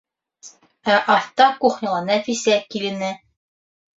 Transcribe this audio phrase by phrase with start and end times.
[0.93, 3.13] Ә аҫта- кухняла- Нәфисә килене.